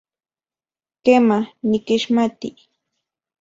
[1.03, 2.49] Kema, nikixmati.